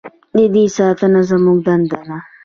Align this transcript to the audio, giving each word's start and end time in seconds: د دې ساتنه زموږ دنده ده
د 0.37 0.39
دې 0.55 0.65
ساتنه 0.77 1.21
زموږ 1.29 1.57
دنده 1.67 1.99
ده 2.07 2.17